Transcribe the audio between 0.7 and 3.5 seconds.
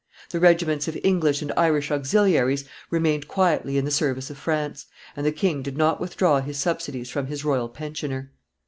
of English and Irish auxiliaries remained